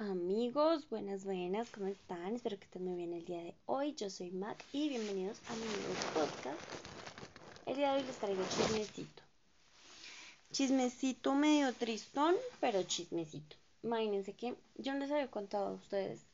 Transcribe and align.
Amigos, 0.00 0.88
buenas, 0.88 1.24
buenas, 1.24 1.70
¿cómo 1.70 1.88
están? 1.88 2.36
Espero 2.36 2.56
que 2.56 2.66
estén 2.66 2.84
muy 2.84 2.94
bien 2.94 3.12
el 3.12 3.24
día 3.24 3.42
de 3.42 3.56
hoy. 3.66 3.94
Yo 3.94 4.08
soy 4.08 4.30
Mac 4.30 4.64
y 4.72 4.88
bienvenidos 4.88 5.40
a 5.48 5.54
mi 5.54 5.64
nuevo 5.64 5.92
podcast. 6.14 6.60
El 7.66 7.74
día 7.74 7.90
de 7.90 7.98
hoy 7.98 8.06
les 8.06 8.16
traigo 8.16 8.40
chismecito. 8.48 9.22
Chismecito 10.52 11.34
medio 11.34 11.72
tristón, 11.72 12.36
pero 12.60 12.84
chismecito. 12.84 13.56
Imagínense 13.82 14.34
que 14.34 14.54
yo 14.76 14.92
no 14.92 15.00
les 15.00 15.10
había 15.10 15.32
contado 15.32 15.66
a 15.66 15.72
ustedes, 15.72 16.24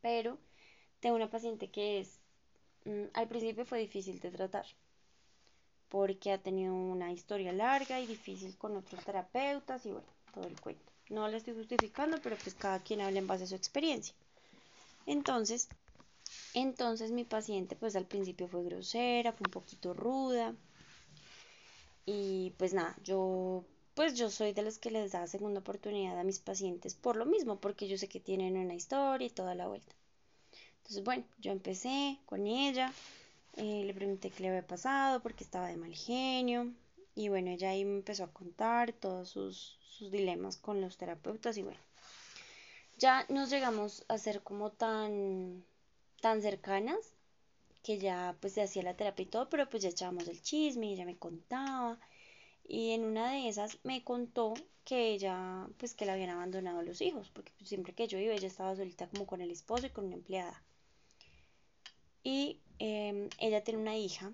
pero 0.00 0.36
tengo 0.98 1.14
una 1.14 1.30
paciente 1.30 1.70
que 1.70 2.00
es, 2.00 2.18
mm, 2.86 3.04
al 3.14 3.28
principio 3.28 3.64
fue 3.64 3.78
difícil 3.78 4.18
de 4.18 4.32
tratar, 4.32 4.66
porque 5.92 6.32
ha 6.32 6.38
tenido 6.42 6.72
una 6.74 7.12
historia 7.12 7.52
larga 7.52 8.00
y 8.00 8.06
difícil 8.06 8.56
con 8.56 8.76
otros 8.78 9.04
terapeutas 9.04 9.84
y 9.84 9.92
bueno, 9.92 10.08
todo 10.32 10.46
el 10.46 10.58
cuento. 10.58 10.90
No 11.10 11.28
le 11.28 11.36
estoy 11.36 11.54
justificando, 11.54 12.16
pero 12.22 12.36
pues 12.38 12.54
cada 12.54 12.82
quien 12.82 13.02
habla 13.02 13.18
en 13.18 13.26
base 13.26 13.44
a 13.44 13.46
su 13.46 13.54
experiencia. 13.56 14.14
Entonces, 15.06 15.68
entonces 16.54 17.12
mi 17.12 17.24
paciente 17.24 17.76
pues 17.76 17.96
al 17.96 18.06
principio 18.06 18.48
fue 18.48 18.64
grosera, 18.64 19.32
fue 19.32 19.46
un 19.46 19.50
poquito 19.50 19.94
ruda. 19.94 20.54
Y 22.06 22.54
pues 22.58 22.72
nada, 22.74 22.96
yo 23.02 23.64
pues 23.94 24.14
yo 24.14 24.30
soy 24.30 24.52
de 24.54 24.62
los 24.62 24.78
que 24.78 24.90
les 24.90 25.12
da 25.12 25.26
segunda 25.26 25.60
oportunidad 25.60 26.18
a 26.18 26.24
mis 26.24 26.38
pacientes 26.38 26.94
por 26.94 27.16
lo 27.16 27.26
mismo, 27.26 27.60
porque 27.60 27.88
yo 27.88 27.98
sé 27.98 28.08
que 28.08 28.20
tienen 28.20 28.56
una 28.56 28.74
historia 28.74 29.26
y 29.26 29.30
toda 29.30 29.54
la 29.54 29.68
vuelta. 29.68 29.94
Entonces, 30.78 31.04
bueno, 31.04 31.24
yo 31.38 31.52
empecé 31.52 32.18
con 32.26 32.46
ella, 32.46 32.92
eh, 33.56 33.84
le 33.84 33.94
pregunté 33.94 34.30
qué 34.30 34.42
le 34.42 34.48
había 34.48 34.66
pasado, 34.66 35.20
porque 35.22 35.44
estaba 35.44 35.68
de 35.68 35.76
mal 35.76 35.94
genio, 35.94 36.72
y 37.14 37.28
bueno, 37.28 37.50
ella 37.50 37.70
ahí 37.70 37.84
me 37.84 37.96
empezó 37.96 38.24
a 38.24 38.32
contar 38.32 38.92
todos 38.92 39.28
sus, 39.28 39.78
sus 39.80 40.10
dilemas 40.10 40.56
con 40.56 40.80
los 40.80 40.96
terapeutas 40.96 41.58
y 41.58 41.62
bueno, 41.62 41.78
ya 42.98 43.26
nos 43.28 43.50
llegamos 43.50 44.04
a 44.08 44.18
ser 44.18 44.42
como 44.42 44.70
tan, 44.70 45.64
tan 46.20 46.40
cercanas 46.40 47.14
que 47.82 47.98
ya 47.98 48.36
pues 48.40 48.54
se 48.54 48.62
hacía 48.62 48.82
la 48.82 48.96
terapia 48.96 49.24
y 49.24 49.26
todo, 49.26 49.48
pero 49.48 49.68
pues 49.68 49.82
ya 49.82 49.90
echábamos 49.90 50.28
el 50.28 50.40
chisme 50.40 50.86
y 50.86 50.92
ella 50.94 51.04
me 51.04 51.16
contaba. 51.16 51.98
Y 52.64 52.92
en 52.92 53.04
una 53.04 53.32
de 53.32 53.48
esas 53.48 53.78
me 53.82 54.04
contó 54.04 54.54
que 54.84 55.12
ella, 55.12 55.68
pues 55.78 55.94
que 55.94 56.06
la 56.06 56.14
habían 56.14 56.30
abandonado 56.30 56.82
los 56.82 57.00
hijos, 57.00 57.30
porque 57.30 57.52
pues, 57.58 57.68
siempre 57.68 57.92
que 57.92 58.06
yo 58.08 58.18
iba 58.18 58.34
ella 58.34 58.46
estaba 58.46 58.76
solita 58.76 59.08
como 59.08 59.26
con 59.26 59.40
el 59.40 59.50
esposo 59.50 59.86
y 59.86 59.90
con 59.90 60.06
una 60.06 60.14
empleada. 60.16 60.62
Y 62.24 62.60
em, 62.84 63.28
ella 63.38 63.62
tiene 63.62 63.80
una 63.80 63.96
hija, 63.96 64.32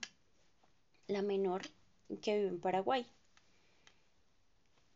la 1.06 1.20
menor, 1.20 1.62
que 2.22 2.34
vive 2.38 2.48
en 2.48 2.60
Paraguay. 2.60 3.06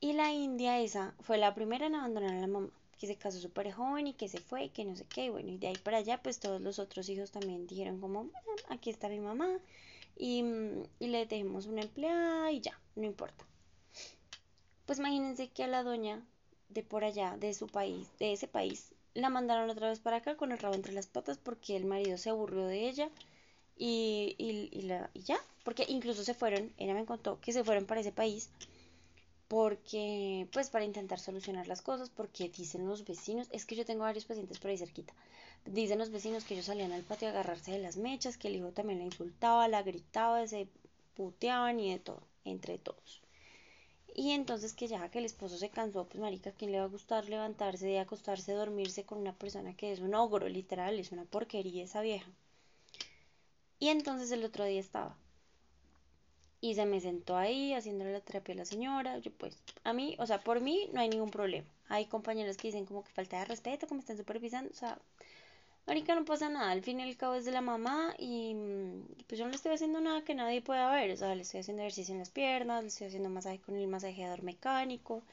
Y 0.01 0.15
la 0.15 0.33
India 0.33 0.81
esa 0.81 1.15
fue 1.21 1.37
la 1.37 1.55
primera 1.55 1.87
en 1.87 1.95
abandonar 1.95 2.33
a 2.33 2.41
la 2.41 2.47
mamá, 2.47 2.71
que 2.99 3.07
se 3.07 3.17
casó 3.17 3.39
súper 3.41 3.71
joven 3.71 4.07
y 4.07 4.15
que 4.15 4.29
se 4.29 4.41
fue, 4.41 4.71
que 4.71 4.87
no 4.87 4.97
sé 4.97 5.05
qué, 5.05 5.27
y 5.27 5.29
bueno, 5.29 5.51
y 5.51 5.59
de 5.59 5.69
ahí 5.69 5.77
para 5.77 5.99
allá 5.99 6.23
pues 6.23 6.41
todos 6.41 6.63
los 6.63 6.79
otros 6.79 7.11
hijos 7.11 7.31
también 7.31 7.67
dijeron 7.67 8.01
como, 8.01 8.31
aquí 8.71 8.89
está 8.89 9.11
mi 9.11 9.21
mamá 9.21 9.59
y, 10.17 10.43
y 10.99 11.09
le 11.09 11.27
dejemos 11.27 11.67
una 11.67 11.83
empleada 11.83 12.51
y 12.53 12.61
ya, 12.61 12.81
no 12.97 13.05
importa. 13.05 13.45
Pues 14.87 14.99
imagínense 14.99 15.51
que 15.51 15.65
a 15.65 15.67
la 15.67 15.83
doña 15.83 16.25
de 16.71 16.83
por 16.83 17.05
allá, 17.05 17.37
de 17.37 17.53
su 17.53 17.67
país, 17.67 18.09
de 18.19 18.33
ese 18.33 18.49
país, 18.49 18.95
la 19.13 19.29
mandaron 19.29 19.69
otra 19.69 19.91
vez 19.91 20.01
para 20.01 20.17
acá 20.17 20.39
con 20.39 20.53
el 20.53 20.59
rabo 20.59 20.75
entre 20.75 20.95
las 20.95 21.07
patas 21.07 21.37
porque 21.37 21.77
el 21.77 21.85
marido 21.85 22.17
se 22.17 22.31
aburrió 22.31 22.67
de 22.67 22.89
ella 22.89 23.11
y, 23.77 24.35
y, 24.39 24.69
y, 24.73 24.83
la, 24.83 25.11
y 25.15 25.21
ya, 25.23 25.39
porque 25.65 25.85
incluso 25.89 26.25
se 26.25 26.35
fueron, 26.35 26.73
ella 26.79 26.95
me 26.95 27.05
contó 27.07 27.41
que 27.41 27.53
se 27.53 27.65
fueron 27.65 27.87
para 27.87 28.01
ese 28.01 28.13
país 28.13 28.51
porque, 29.49 30.49
pues 30.53 30.71
para 30.71 30.85
intentar 30.85 31.19
solucionar 31.21 31.69
las 31.69 31.83
cosas, 31.83 32.11
porque 32.11 32.49
dicen 32.49 32.87
los 32.89 33.05
vecinos, 33.05 33.49
es 33.53 33.67
que 33.67 33.77
yo 33.77 33.85
tengo 33.85 34.03
varios 34.03 34.25
pacientes 34.25 34.59
por 34.59 34.71
ahí 34.71 34.79
cerquita, 34.79 35.13
dicen 35.67 35.99
los 35.99 36.11
vecinos 36.11 36.45
que 36.45 36.55
ellos 36.55 36.67
salían 36.67 36.93
al 36.93 37.03
patio 37.03 37.29
a 37.29 37.31
agarrarse 37.33 37.71
de 37.73 37.79
las 37.79 37.97
mechas, 37.97 38.37
que 38.39 38.49
el 38.49 38.57
hijo 38.57 38.73
también 38.73 38.99
la 38.99 39.05
insultaba, 39.05 39.69
la 39.69 39.83
gritaba, 39.83 40.47
se 40.49 40.67
puteaban 41.15 41.79
y 41.81 41.93
de 41.93 41.99
todo, 42.01 42.23
entre 42.45 42.79
todos. 42.79 43.21
Y 44.15 44.31
entonces 44.33 44.75
que 44.75 44.89
ya 44.89 45.11
que 45.11 45.19
el 45.19 45.25
esposo 45.27 45.59
se 45.59 45.71
cansó, 45.71 46.07
pues 46.07 46.21
marica, 46.21 46.53
¿quién 46.53 46.73
le 46.73 46.79
va 46.79 46.85
a 46.85 46.89
gustar 46.89 47.29
levantarse 47.29 47.91
y 47.91 47.97
acostarse, 47.99 48.53
dormirse 48.53 49.05
con 49.05 49.19
una 49.19 49.35
persona 49.35 49.77
que 49.77 49.93
es 49.93 50.01
un 50.01 50.15
ogro, 50.15 50.49
literal, 50.49 50.99
es 50.99 51.13
una 51.13 51.25
porquería 51.25 51.85
esa 51.85 52.01
vieja? 52.01 52.31
Y 53.83 53.89
entonces 53.89 54.31
el 54.31 54.45
otro 54.45 54.65
día 54.65 54.79
estaba 54.79 55.17
y 56.61 56.77
se 56.77 56.87
me 56.87 57.01
sentó 57.01 57.37
ahí 57.37 57.75
haciéndole 57.75 58.13
la 58.13 58.21
terapia 58.21 58.55
a 58.55 58.59
la 58.59 58.65
señora. 58.65 59.19
Yo 59.19 59.33
pues, 59.33 59.59
a 59.83 59.93
mí, 59.93 60.15
o 60.21 60.27
sea, 60.29 60.39
por 60.39 60.61
mí 60.61 60.89
no 60.93 61.01
hay 61.01 61.09
ningún 61.09 61.33
problema. 61.33 61.67
Hay 61.89 62.07
compañeros 62.07 62.57
que 62.57 62.69
dicen 62.69 62.87
como 62.87 63.03
que 63.03 63.11
falta 63.11 63.41
de 63.41 63.47
respeto, 63.47 63.89
como 63.89 63.99
están 63.99 64.17
supervisando, 64.17 64.71
o 64.71 64.75
sea, 64.75 65.01
marica 65.85 66.15
no 66.15 66.25
pasa 66.25 66.49
nada, 66.49 66.71
al 66.71 66.83
fin 66.83 67.01
y 67.01 67.03
al 67.03 67.17
cabo 67.17 67.35
es 67.35 67.45
de 67.45 67.51
la 67.51 67.61
mamá 67.61 68.15
y, 68.21 68.55
pues 69.27 69.37
yo 69.41 69.47
no 69.47 69.51
le 69.51 69.57
estoy 69.57 69.73
haciendo 69.73 70.01
nada 70.01 70.23
que 70.23 70.37
nadie 70.37 70.63
pueda 70.63 70.89
ver, 70.93 71.11
o 71.11 71.17
sea, 71.17 71.35
le 71.35 71.43
estoy 71.43 71.59
haciendo 71.59 71.83
ejercicio 71.83 72.13
en 72.13 72.21
las 72.21 72.31
piernas, 72.31 72.83
le 72.83 72.89
estoy 72.89 73.09
haciendo 73.09 73.31
masaje 73.31 73.59
con 73.59 73.75
el 73.75 73.89
masajeador 73.89 74.45
mecánico, 74.45 75.25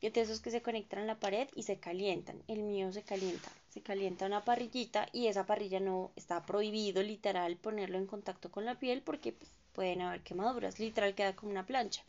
y 0.00 0.10
de 0.10 0.20
esos 0.20 0.40
que 0.40 0.50
se 0.50 0.62
conectan 0.62 1.00
a 1.00 1.06
la 1.06 1.18
pared 1.18 1.48
y 1.54 1.64
se 1.64 1.78
calientan, 1.78 2.42
el 2.46 2.62
mío 2.62 2.92
se 2.92 3.02
calienta, 3.02 3.50
se 3.68 3.80
calienta 3.80 4.26
una 4.26 4.44
parrillita 4.44 5.08
y 5.12 5.26
esa 5.26 5.46
parrilla 5.46 5.80
no 5.80 6.12
está 6.14 6.46
prohibido 6.46 7.02
literal 7.02 7.56
ponerlo 7.56 7.98
en 7.98 8.06
contacto 8.06 8.50
con 8.50 8.64
la 8.64 8.78
piel 8.78 9.02
porque 9.02 9.32
pues, 9.32 9.50
pueden 9.72 10.02
haber 10.02 10.22
quemaduras, 10.22 10.78
literal 10.78 11.14
queda 11.14 11.34
como 11.34 11.50
una 11.50 11.66
plancha. 11.66 12.04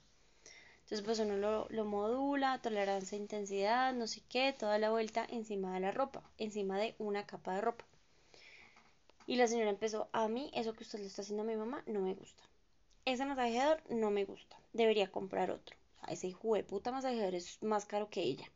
Entonces 0.83 1.05
pues 1.05 1.19
uno 1.19 1.38
lo, 1.38 1.67
lo 1.69 1.85
modula, 1.85 2.59
tolerancia 2.61 3.17
intensidad, 3.17 3.94
no 3.94 4.07
sé 4.07 4.22
qué, 4.29 4.53
toda 4.53 4.78
la 4.79 4.89
vuelta 4.89 5.25
encima 5.29 5.73
de 5.73 5.79
la 5.79 5.91
ropa, 5.91 6.23
encima 6.38 6.78
de 6.78 6.95
una 6.97 7.25
capa 7.25 7.55
de 7.55 7.61
ropa. 7.61 7.85
Y 9.28 9.35
la 9.35 9.47
señora 9.47 9.69
empezó, 9.69 10.09
a 10.11 10.28
mí 10.28 10.49
eso 10.55 10.73
que 10.73 10.83
usted 10.83 10.99
le 10.99 11.05
está 11.05 11.22
haciendo 11.22 11.44
a 11.44 11.45
mi 11.45 11.55
mamá 11.55 11.83
no 11.85 11.99
me 12.01 12.16
gusta. 12.16 12.44
Ese 13.05 13.25
masajeador 13.25 13.81
no 13.89 14.09
me 14.09 14.25
gusta, 14.25 14.59
debería 14.73 15.11
comprar 15.11 15.51
otro. 15.51 15.75
Sea, 15.99 16.13
ese 16.13 16.27
hijo 16.27 16.53
de 16.55 16.63
puta 16.63 16.91
masajeador 16.91 17.35
es 17.35 17.61
más 17.63 17.85
caro 17.85 18.09
que 18.09 18.21
ella. 18.21 18.49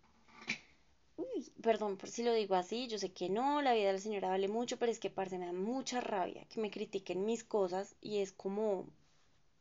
Uy, 1.17 1.51
perdón 1.61 1.97
por 1.97 2.09
si 2.09 2.23
lo 2.23 2.33
digo 2.33 2.55
así, 2.55 2.87
yo 2.87 2.97
sé 2.97 3.11
que 3.11 3.29
no, 3.29 3.61
la 3.61 3.73
vida 3.73 3.87
de 3.87 3.93
la 3.93 3.99
señora 3.99 4.29
vale 4.29 4.47
mucho, 4.47 4.77
pero 4.77 4.91
es 4.91 4.99
que 4.99 5.09
parce 5.09 5.37
me 5.37 5.45
da 5.45 5.53
mucha 5.53 6.01
rabia 6.01 6.45
que 6.49 6.59
me 6.59 6.71
critiquen 6.71 7.25
mis 7.25 7.43
cosas 7.43 7.95
y 8.01 8.19
es 8.19 8.31
como, 8.31 8.87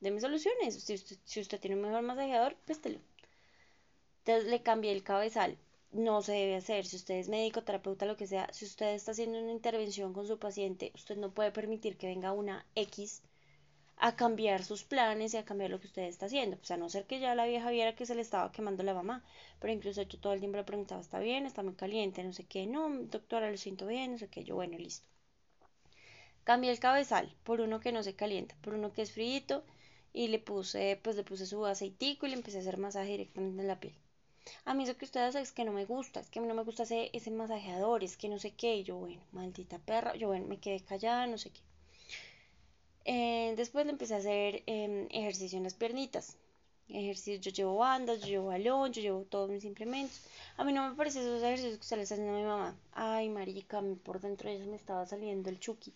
deme 0.00 0.20
soluciones. 0.20 0.82
Si 0.82 0.94
usted, 0.94 1.16
si 1.25 1.41
usted 1.41 1.60
tiene 1.60 1.76
un 1.76 1.82
mejor 1.82 2.03
masajeador, 2.03 2.56
préstelo. 2.65 3.00
Entonces 4.19 4.50
le 4.50 4.62
cambié 4.62 4.93
el 4.93 5.03
cabezal. 5.03 5.59
No 5.93 6.22
se 6.22 6.32
debe 6.32 6.56
hacer. 6.56 6.87
Si 6.87 6.97
usted 6.97 7.16
es 7.16 7.28
médico, 7.28 7.62
terapeuta, 7.62 8.06
lo 8.06 8.16
que 8.16 8.26
sea, 8.26 8.49
si 8.53 8.64
usted 8.64 8.94
está 8.94 9.10
haciendo 9.12 9.38
una 9.38 9.53
intervención 9.53 10.12
con 10.12 10.26
su 10.26 10.38
paciente, 10.38 10.93
usted 10.94 11.16
no 11.16 11.32
puede 11.32 11.53
permitir 11.53 11.97
que 11.99 12.06
venga 12.06 12.32
una 12.32 12.64
X 12.75 13.22
a 14.09 14.17
cambiar 14.17 14.61
sus 14.65 14.83
planes 14.85 15.33
y 15.33 15.39
a 15.39 15.45
cambiar 15.47 15.71
lo 15.71 15.81
que 15.81 15.87
usted 15.87 16.03
está 16.03 16.27
haciendo. 16.27 16.57
Pues 16.59 16.71
a 16.73 16.77
no 16.77 16.89
ser 16.91 17.05
que 17.07 17.21
ya 17.21 17.35
la 17.35 17.47
vieja 17.47 17.71
viera 17.71 17.97
que 17.97 18.07
se 18.07 18.15
le 18.15 18.23
estaba 18.23 18.53
quemando 18.53 18.83
la 18.83 18.95
mamá. 18.95 19.25
Pero 19.61 19.73
incluso 19.73 20.03
yo 20.03 20.19
todo 20.21 20.33
el 20.35 20.41
tiempo 20.41 20.59
le 20.59 20.65
preguntaba, 20.65 21.01
¿está 21.01 21.19
bien? 21.21 21.47
¿Está 21.47 21.63
muy 21.63 21.75
caliente? 21.75 22.23
No 22.25 22.33
sé 22.33 22.45
qué. 22.45 22.67
No, 22.67 22.89
doctora, 23.17 23.51
lo 23.51 23.57
siento 23.57 23.87
bien, 23.87 24.12
no 24.12 24.19
sé 24.19 24.29
qué. 24.29 24.45
Yo, 24.45 24.55
bueno, 24.57 24.77
listo. 24.79 25.09
Cambié 26.49 26.71
el 26.71 26.79
cabezal 26.79 27.27
por 27.43 27.61
uno 27.61 27.81
que 27.81 27.91
no 27.91 28.05
se 28.05 28.15
calienta, 28.15 28.55
por 28.62 28.75
uno 28.75 28.93
que 28.93 29.03
es 29.03 29.11
frío 29.11 29.65
y 30.12 30.29
le 30.29 30.39
puse, 30.39 31.01
pues 31.03 31.17
le 31.17 31.25
puse 31.25 31.47
su 31.47 31.67
aceitico 31.67 32.27
y 32.27 32.29
le 32.31 32.37
empecé 32.37 32.59
a 32.59 32.61
hacer 32.61 32.79
masaje 32.79 33.11
directamente 33.11 33.61
en 33.62 33.67
la 33.67 33.81
piel. 33.81 33.95
A 34.65 34.75
mí 34.75 34.85
eso 34.85 34.97
que 34.99 35.07
usted 35.07 35.23
hace 35.23 35.41
es 35.43 35.53
que 35.53 35.65
no 35.65 35.73
me 35.73 35.87
gusta, 35.87 36.21
es 36.21 36.31
que 36.31 36.39
a 36.41 36.43
mí 36.43 36.49
no 36.49 36.55
me 36.55 36.65
gusta 36.65 36.85
ese, 36.85 37.11
ese 37.15 37.31
masajeador, 37.33 38.05
es 38.05 38.17
que 38.19 38.29
no 38.29 38.39
sé 38.39 38.53
qué, 38.55 38.77
y 38.77 38.85
yo, 38.85 38.97
bueno, 38.99 39.23
maldita 39.33 39.79
perra, 39.81 40.17
yo, 40.17 40.29
bueno, 40.29 40.47
me 40.49 40.61
quedé 40.61 40.81
callada, 40.81 41.27
no 41.29 41.39
sé 41.39 41.51
qué. 41.51 41.62
Eh, 43.05 43.55
después 43.57 43.85
le 43.87 43.93
empecé 43.93 44.15
a 44.15 44.19
hacer 44.19 44.63
eh, 44.67 45.09
ejercicio 45.11 45.59
en 45.59 45.65
las 45.65 45.75
piernitas. 45.75 46.37
Ejercicio, 46.89 47.41
yo 47.41 47.51
llevo 47.53 47.77
bandas, 47.79 48.21
yo 48.21 48.27
llevo 48.27 48.47
balón, 48.49 48.93
yo 48.93 49.01
llevo 49.03 49.25
todos 49.25 49.51
mis 49.51 49.65
implementos. 49.65 50.21
A 50.57 50.65
mí 50.65 50.73
no 50.73 50.89
me 50.91 50.97
parece 50.97 51.21
esos 51.21 51.43
ejercicios 51.43 51.77
que 51.77 51.83
usted 51.83 51.97
le 51.97 52.03
está 52.03 52.15
haciendo 52.17 52.35
a 52.35 52.39
mi 52.39 52.45
mamá. 52.45 52.77
Ay, 52.93 53.29
marica, 53.29 53.82
por 54.05 54.21
dentro 54.21 54.50
de 54.50 54.56
eso 54.56 54.67
me 54.67 54.76
estaba 54.76 55.06
saliendo 55.06 55.49
el 55.50 55.59
chuki. 55.61 55.93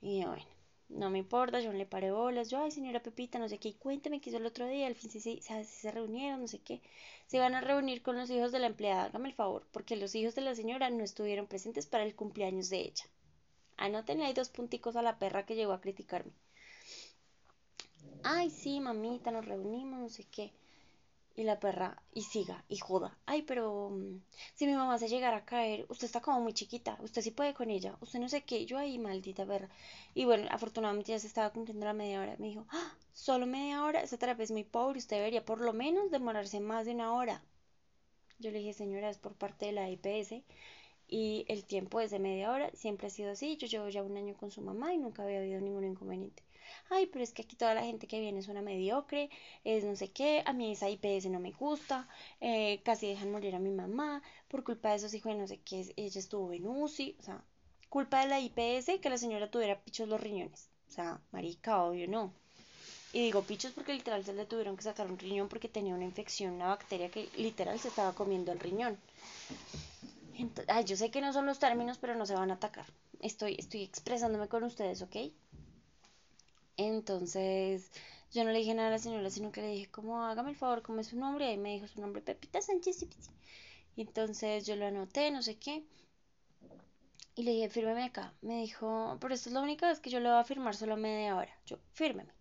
Y 0.00 0.24
bueno, 0.24 0.44
no 0.88 1.10
me 1.10 1.18
importa, 1.18 1.60
yo 1.60 1.72
no 1.72 1.78
le 1.78 1.86
paré 1.86 2.12
bolas, 2.12 2.48
yo, 2.50 2.62
ay 2.62 2.70
señora 2.70 3.02
Pepita, 3.02 3.38
no 3.38 3.48
sé 3.48 3.58
qué, 3.58 3.74
cuénteme 3.74 4.20
qué 4.20 4.30
hizo 4.30 4.38
el 4.38 4.46
otro 4.46 4.66
día, 4.66 4.86
al 4.86 4.94
fin 4.94 5.10
se, 5.10 5.20
si 5.20 5.40
se 5.42 5.90
reunieron, 5.90 6.40
no 6.40 6.48
sé 6.48 6.60
qué, 6.60 6.80
se 7.26 7.38
van 7.40 7.54
a 7.54 7.60
reunir 7.60 8.02
con 8.02 8.16
los 8.16 8.30
hijos 8.30 8.52
de 8.52 8.60
la 8.60 8.68
empleada, 8.68 9.04
hágame 9.04 9.28
el 9.28 9.34
favor, 9.34 9.66
porque 9.72 9.96
los 9.96 10.14
hijos 10.14 10.34
de 10.34 10.42
la 10.42 10.54
señora 10.54 10.88
no 10.90 11.02
estuvieron 11.02 11.46
presentes 11.46 11.86
para 11.86 12.04
el 12.04 12.14
cumpleaños 12.14 12.70
de 12.70 12.80
ella. 12.82 13.04
Anótenle 13.76 14.24
ahí 14.26 14.32
dos 14.34 14.50
punticos 14.50 14.96
a 14.96 15.02
la 15.02 15.18
perra 15.18 15.46
que 15.46 15.56
llegó 15.56 15.72
a 15.72 15.80
criticarme. 15.80 16.32
Ay, 18.22 18.50
sí, 18.50 18.80
mamita, 18.80 19.30
nos 19.30 19.46
reunimos, 19.46 19.98
no 20.00 20.08
sé 20.10 20.24
qué. 20.24 20.52
Y 21.36 21.44
la 21.44 21.60
perra, 21.60 22.02
y 22.14 22.22
siga, 22.22 22.64
y 22.68 22.78
joda. 22.78 23.18
Ay, 23.26 23.42
pero 23.42 23.90
mm, 23.90 24.20
si 24.54 24.66
mi 24.66 24.74
mamá 24.74 24.98
se 24.98 25.08
llegara 25.08 25.38
a 25.38 25.44
caer, 25.44 25.86
usted 25.88 26.06
está 26.06 26.20
como 26.20 26.40
muy 26.40 26.52
chiquita, 26.54 26.98
usted 27.00 27.22
sí 27.22 27.30
puede 27.30 27.54
con 27.54 27.70
ella, 27.70 27.96
usted 28.00 28.18
no 28.20 28.28
sé 28.28 28.42
qué, 28.44 28.66
yo 28.66 28.78
ahí, 28.78 28.98
maldita 28.98 29.46
perra. 29.46 29.68
Y 30.14 30.24
bueno, 30.24 30.46
afortunadamente 30.50 31.12
ya 31.12 31.18
se 31.18 31.26
estaba 31.28 31.52
cumpliendo 31.52 31.86
la 31.86 31.92
media 31.94 32.20
hora. 32.20 32.36
Me 32.38 32.48
dijo, 32.48 32.66
ah, 32.70 32.94
solo 33.12 33.46
media 33.46 33.84
hora, 33.84 34.02
esa 34.02 34.18
terapia 34.18 34.44
es 34.44 34.50
muy 34.50 34.64
pobre, 34.64 34.98
usted 34.98 35.16
debería 35.16 35.44
por 35.44 35.60
lo 35.60 35.72
menos 35.72 36.10
demorarse 36.10 36.60
más 36.60 36.86
de 36.86 36.92
una 36.92 37.12
hora. 37.14 37.42
Yo 38.38 38.50
le 38.50 38.58
dije, 38.58 38.72
señora, 38.72 39.10
es 39.10 39.18
por 39.18 39.34
parte 39.34 39.66
de 39.66 39.72
la 39.72 39.90
IPS 39.90 40.42
y 41.08 41.44
el 41.48 41.64
tiempo 41.64 42.00
es 42.00 42.10
de 42.10 42.18
media 42.18 42.50
hora, 42.50 42.70
siempre 42.74 43.06
ha 43.06 43.10
sido 43.10 43.30
así. 43.32 43.56
Yo 43.56 43.66
llevo 43.66 43.88
ya 43.88 44.02
un 44.02 44.16
año 44.16 44.34
con 44.36 44.50
su 44.50 44.60
mamá 44.60 44.92
y 44.94 44.98
nunca 44.98 45.22
había 45.22 45.38
habido 45.38 45.60
ningún 45.60 45.84
inconveniente. 45.84 46.42
Ay, 46.90 47.06
pero 47.06 47.22
es 47.22 47.32
que 47.32 47.42
aquí 47.42 47.56
toda 47.56 47.74
la 47.74 47.84
gente 47.84 48.06
que 48.06 48.20
viene 48.20 48.40
es 48.40 48.48
una 48.48 48.62
mediocre, 48.62 49.30
es 49.64 49.84
no 49.84 49.96
sé 49.96 50.10
qué, 50.10 50.42
a 50.46 50.52
mí 50.52 50.72
esa 50.72 50.88
IPS 50.90 51.26
no 51.26 51.40
me 51.40 51.52
gusta, 51.52 52.08
eh, 52.40 52.80
casi 52.84 53.08
dejan 53.08 53.30
morir 53.30 53.54
a 53.54 53.58
mi 53.60 53.70
mamá, 53.70 54.22
por 54.48 54.64
culpa 54.64 54.90
de 54.90 54.96
esos 54.96 55.14
hijos 55.14 55.32
de 55.32 55.38
no 55.38 55.46
sé 55.46 55.58
qué, 55.58 55.92
ella 55.96 56.18
estuvo 56.18 56.52
en 56.52 56.66
UCI, 56.66 57.16
o 57.18 57.22
sea, 57.22 57.44
culpa 57.88 58.20
de 58.20 58.28
la 58.28 58.40
IPS 58.40 59.00
que 59.00 59.10
la 59.10 59.18
señora 59.18 59.50
tuviera 59.50 59.80
pichos 59.80 60.08
los 60.08 60.20
riñones. 60.20 60.68
O 60.88 60.92
sea, 60.92 61.20
marica, 61.32 61.82
obvio 61.82 62.08
no. 62.08 62.32
Y 63.12 63.22
digo 63.22 63.42
pichos 63.42 63.72
porque 63.72 63.94
literal 63.94 64.24
se 64.24 64.32
le 64.34 64.44
tuvieron 64.44 64.76
que 64.76 64.82
sacar 64.82 65.10
un 65.10 65.18
riñón 65.18 65.48
porque 65.48 65.68
tenía 65.68 65.94
una 65.94 66.04
infección, 66.04 66.54
una 66.54 66.68
bacteria 66.68 67.08
que 67.08 67.28
literal 67.36 67.78
se 67.78 67.88
estaba 67.88 68.12
comiendo 68.12 68.52
el 68.52 68.60
riñón. 68.60 68.98
Ay, 70.68 70.84
yo 70.84 70.96
sé 70.96 71.10
que 71.10 71.20
no 71.20 71.32
son 71.32 71.46
los 71.46 71.58
términos, 71.58 71.98
pero 71.98 72.14
no 72.14 72.26
se 72.26 72.34
van 72.34 72.50
a 72.50 72.54
atacar. 72.54 72.86
Estoy, 73.20 73.56
estoy 73.58 73.82
expresándome 73.82 74.48
con 74.48 74.64
ustedes, 74.64 75.02
¿ok? 75.02 75.16
Entonces, 76.76 77.90
yo 78.32 78.44
no 78.44 78.50
le 78.50 78.58
dije 78.58 78.74
nada 78.74 78.88
a 78.88 78.92
la 78.92 78.98
señora, 78.98 79.30
sino 79.30 79.52
que 79.52 79.62
le 79.62 79.68
dije, 79.68 79.90
como, 79.90 80.22
hágame 80.22 80.50
el 80.50 80.56
favor, 80.56 80.82
¿cómo 80.82 81.00
es 81.00 81.08
su 81.08 81.18
nombre? 81.18 81.46
Y 81.46 81.48
ahí 81.50 81.58
me 81.58 81.72
dijo 81.72 81.86
su 81.88 82.00
nombre, 82.00 82.22
Pepita 82.22 82.60
Sánchez. 82.60 83.06
Y 83.96 84.02
entonces 84.02 84.66
yo 84.66 84.76
lo 84.76 84.86
anoté, 84.86 85.30
no 85.30 85.42
sé 85.42 85.56
qué. 85.56 85.84
Y 87.34 87.42
le 87.42 87.52
dije, 87.52 87.68
fírmeme 87.68 88.04
acá. 88.04 88.34
Me 88.42 88.60
dijo, 88.60 89.16
pero 89.20 89.34
esto 89.34 89.48
es 89.48 89.54
la 89.54 89.60
única 89.60 89.88
vez 89.88 90.00
que 90.00 90.10
yo 90.10 90.20
le 90.20 90.28
voy 90.28 90.38
a 90.38 90.44
firmar 90.44 90.74
solo 90.74 90.96
media 90.96 91.36
hora. 91.36 91.54
Yo, 91.66 91.78
fírmeme. 91.92 92.32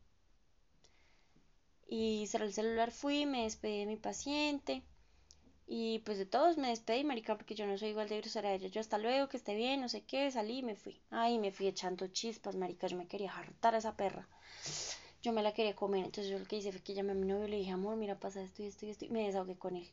Y 1.87 2.27
cerré 2.27 2.45
el 2.45 2.53
celular, 2.53 2.91
fui, 2.91 3.25
me 3.25 3.43
despedí 3.43 3.79
de 3.79 3.85
mi 3.85 3.97
paciente. 3.97 4.83
Y 5.67 5.99
pues 5.99 6.19
de 6.19 6.25
todos 6.25 6.57
me 6.57 6.69
despedí, 6.69 7.03
marica, 7.03 7.35
porque 7.35 7.55
yo 7.55 7.65
no 7.65 7.77
soy 7.77 7.89
igual 7.89 8.07
de 8.07 8.19
grosera 8.19 8.49
a 8.49 8.53
ella. 8.53 8.67
Yo 8.67 8.81
hasta 8.81 8.99
luego, 8.99 9.29
que 9.29 9.37
esté 9.37 9.55
bien, 9.55 9.81
no 9.81 9.89
sé 9.89 10.03
qué, 10.03 10.29
salí 10.29 10.59
y 10.59 10.63
me 10.63 10.75
fui. 10.75 11.01
Ay, 11.09 11.39
me 11.39 11.51
fui 11.51 11.67
echando 11.67 12.07
chispas, 12.07 12.55
marica, 12.55 12.87
yo 12.87 12.97
me 12.97 13.07
quería 13.07 13.35
hartar 13.35 13.73
a 13.73 13.79
esa 13.79 13.95
perra. 13.95 14.27
Yo 15.23 15.33
me 15.33 15.41
la 15.41 15.53
quería 15.53 15.75
comer, 15.75 16.05
entonces 16.05 16.31
yo 16.31 16.37
lo 16.37 16.45
que 16.45 16.57
hice 16.57 16.71
fue 16.71 16.81
que 16.81 16.93
llamé 16.93 17.13
a 17.13 17.15
mi 17.15 17.25
novio 17.25 17.47
y 17.47 17.49
le 17.49 17.57
dije, 17.57 17.71
amor, 17.71 17.95
mira, 17.95 18.19
pasa 18.19 18.43
esto 18.43 18.61
y 18.61 18.67
esto 18.67 18.85
y 18.85 18.89
esto. 18.91 19.05
Y 19.05 19.09
me 19.09 19.25
desahogué 19.25 19.55
con 19.55 19.75
él. 19.75 19.89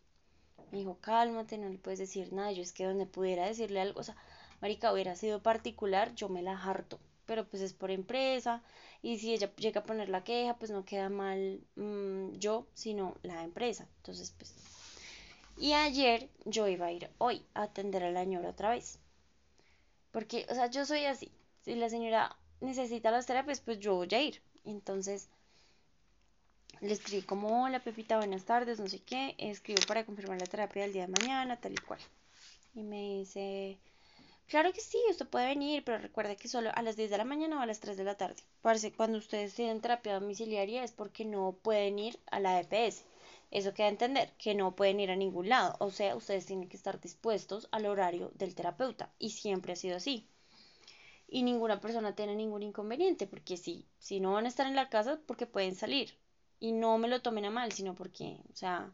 Me 0.72 0.78
dijo, 0.78 0.98
cálmate, 1.00 1.56
no 1.56 1.70
le 1.70 1.78
puedes 1.78 1.98
decir 1.98 2.32
nada. 2.34 2.52
Yo 2.52 2.62
es 2.62 2.72
que 2.72 2.84
donde 2.84 3.06
pudiera 3.06 3.46
decirle 3.46 3.80
algo, 3.80 4.00
o 4.00 4.02
sea, 4.02 4.16
marica, 4.60 4.92
hubiera 4.92 5.16
sido 5.16 5.42
particular, 5.42 6.14
yo 6.14 6.28
me 6.28 6.42
la 6.42 6.62
harto. 6.62 7.00
Pero 7.25 7.48
pues 7.48 7.62
es 7.62 7.72
por 7.72 7.90
empresa, 7.90 8.62
y 9.00 9.18
si 9.18 9.32
ella 9.32 9.50
llega 9.56 9.80
a 9.80 9.84
poner 9.84 10.10
la 10.10 10.22
queja, 10.22 10.58
pues 10.58 10.70
no 10.70 10.84
queda 10.84 11.08
mal 11.08 11.62
mm, 11.76 12.32
yo, 12.32 12.66
sino 12.75 13.16
la 13.22 13.42
empresa. 13.42 13.88
Entonces, 13.98 14.34
pues 14.36 14.54
y 15.62 15.75
ayer 15.75 16.29
yo 16.44 16.67
iba 16.67 16.87
a 16.87 16.91
ir 16.91 17.09
hoy 17.19 17.47
a 17.55 17.62
atender 17.62 18.03
a 18.03 18.11
la 18.11 18.25
otra 18.49 18.70
vez. 18.70 18.99
Porque, 20.11 20.44
o 20.50 20.55
sea, 20.56 20.67
yo 20.67 20.85
soy 20.85 21.05
así. 21.05 21.31
Si 21.64 21.76
la 21.76 21.88
señora 21.88 22.37
necesita 22.61 23.12
las 23.12 23.26
terapias, 23.26 23.61
pues 23.61 23.79
yo 23.79 23.94
voy 23.94 24.09
a 24.11 24.20
ir. 24.20 24.43
Entonces, 24.64 25.29
le 26.81 26.93
escribí 26.93 27.23
como, 27.23 27.62
hola 27.62 27.79
Pepita, 27.79 28.17
buenas 28.17 28.44
tardes, 28.44 28.81
no 28.81 28.88
sé 28.88 28.99
qué. 29.05 29.37
Escribo 29.38 29.81
para 29.87 30.05
confirmar 30.05 30.41
la 30.41 30.47
terapia 30.47 30.82
del 30.82 30.94
día 30.94 31.06
de 31.06 31.14
mañana, 31.20 31.61
tal 31.61 31.75
y 31.75 31.76
cual. 31.76 32.00
Y 32.75 32.82
me 32.82 33.19
dice, 33.19 33.79
claro 34.49 34.73
que 34.73 34.81
sí, 34.81 34.99
usted 35.11 35.29
puede 35.29 35.47
venir, 35.47 35.85
pero 35.85 35.99
recuerde 35.99 36.35
que 36.35 36.49
solo 36.49 36.73
a 36.75 36.82
las 36.82 36.97
10 36.97 37.09
de 37.09 37.19
la 37.19 37.25
mañana 37.25 37.61
o 37.61 37.62
a 37.62 37.67
las 37.67 37.79
3 37.79 37.97
de 37.97 38.03
la 38.03 38.17
tarde. 38.17 38.43
Parece 38.62 38.93
cuando 38.93 39.19
ustedes 39.19 39.55
tienen 39.55 39.81
terapia 39.81 40.14
domiciliaria 40.14 40.82
es 40.82 40.91
porque 40.91 41.25
no 41.25 41.53
pueden 41.53 42.00
ir 42.00 42.19
a 42.32 42.41
la 42.41 42.59
EPS. 42.59 43.05
Eso 43.52 43.75
queda 43.75 43.88
entender, 43.88 44.32
que 44.38 44.54
no 44.54 44.75
pueden 44.75 44.99
ir 44.99 45.10
a 45.10 45.16
ningún 45.16 45.50
lado. 45.50 45.76
O 45.78 45.90
sea, 45.90 46.16
ustedes 46.16 46.46
tienen 46.46 46.70
que 46.70 46.76
estar 46.78 46.99
dispuestos 47.00 47.69
al 47.70 47.84
horario 47.84 48.32
del 48.34 48.54
terapeuta. 48.54 49.12
Y 49.19 49.31
siempre 49.31 49.75
ha 49.75 49.76
sido 49.76 49.96
así. 49.96 50.26
Y 51.28 51.43
ninguna 51.43 51.78
persona 51.78 52.14
tiene 52.14 52.34
ningún 52.34 52.62
inconveniente, 52.62 53.26
porque 53.26 53.58
si, 53.58 53.87
si 53.99 54.20
no 54.20 54.32
van 54.32 54.46
a 54.46 54.49
estar 54.49 54.66
en 54.66 54.75
la 54.75 54.88
casa, 54.88 55.20
porque 55.26 55.46
pueden 55.46 55.75
salir. 55.75 56.16
Y 56.60 56.72
no 56.72 56.96
me 56.96 57.08
lo 57.08 57.20
tomen 57.20 57.44
a 57.44 57.50
mal, 57.50 57.72
sino 57.72 57.94
porque, 57.94 58.38
o 58.50 58.56
sea, 58.56 58.90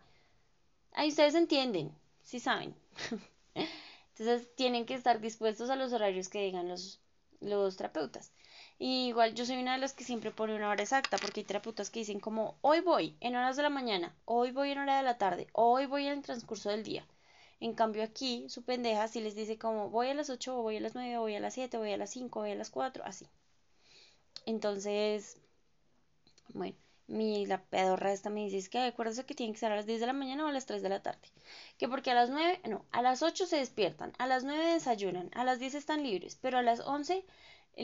ahí 0.92 1.10
ustedes 1.10 1.36
entienden, 1.36 1.92
sí 2.24 2.40
saben. 2.40 2.74
Entonces 4.18 4.52
tienen 4.56 4.86
que 4.86 4.94
estar 4.94 5.20
dispuestos 5.20 5.70
a 5.70 5.76
los 5.76 5.92
horarios 5.92 6.28
que 6.28 6.42
digan 6.42 6.68
los, 6.68 7.00
los 7.40 7.76
terapeutas. 7.76 8.32
Y 8.78 9.08
igual 9.08 9.34
yo 9.34 9.44
soy 9.44 9.56
una 9.56 9.72
de 9.72 9.78
las 9.78 9.92
que 9.92 10.04
siempre 10.04 10.30
pone 10.30 10.54
una 10.54 10.70
hora 10.70 10.82
exacta, 10.82 11.18
porque 11.18 11.40
hay 11.40 11.44
terapeutas 11.44 11.90
que 11.90 12.00
dicen 12.00 12.20
como, 12.20 12.56
hoy 12.60 12.80
voy 12.80 13.16
en 13.20 13.34
horas 13.34 13.56
de 13.56 13.64
la 13.64 13.70
mañana, 13.70 14.14
hoy 14.24 14.52
voy 14.52 14.70
en 14.70 14.78
hora 14.78 14.96
de 14.96 15.02
la 15.02 15.18
tarde, 15.18 15.48
hoy 15.52 15.86
voy 15.86 16.06
en 16.06 16.18
el 16.18 16.22
transcurso 16.22 16.70
del 16.70 16.84
día. 16.84 17.04
En 17.60 17.74
cambio 17.74 18.04
aquí, 18.04 18.48
su 18.48 18.62
pendeja 18.62 19.08
si 19.08 19.20
les 19.20 19.34
dice 19.34 19.58
como, 19.58 19.90
voy 19.90 20.08
a 20.08 20.14
las 20.14 20.30
8, 20.30 20.62
voy 20.62 20.76
a 20.76 20.80
las 20.80 20.94
9, 20.94 21.18
voy 21.18 21.34
a 21.34 21.40
las 21.40 21.54
7, 21.54 21.76
voy 21.76 21.92
a 21.92 21.96
las 21.96 22.10
5, 22.10 22.40
voy 22.40 22.52
a 22.52 22.54
las 22.54 22.70
4, 22.70 23.04
así. 23.04 23.26
Entonces, 24.46 25.36
bueno, 26.54 26.76
mi, 27.08 27.46
la 27.46 27.60
pedorra 27.62 28.12
esta 28.12 28.30
me 28.30 28.44
dice, 28.44 28.58
es 28.58 28.68
que 28.68 28.78
acuérdense 28.78 29.24
que 29.24 29.34
tienen 29.34 29.54
que 29.54 29.60
ser 29.60 29.72
a 29.72 29.76
las 29.76 29.86
10 29.86 30.00
de 30.00 30.06
la 30.06 30.12
mañana 30.12 30.44
o 30.44 30.48
a 30.48 30.52
las 30.52 30.66
3 30.66 30.82
de 30.82 30.88
la 30.88 31.02
tarde. 31.02 31.26
Que 31.78 31.88
porque 31.88 32.12
a 32.12 32.14
las 32.14 32.30
9, 32.30 32.60
no, 32.68 32.84
a 32.92 33.02
las 33.02 33.22
8 33.22 33.46
se 33.46 33.56
despiertan, 33.56 34.12
a 34.18 34.26
las 34.26 34.44
9 34.44 34.74
desayunan, 34.74 35.30
a 35.34 35.42
las 35.44 35.58
10 35.58 35.74
están 35.74 36.02
libres, 36.04 36.38
pero 36.40 36.58
a 36.58 36.62
las 36.62 36.80
11 36.80 37.24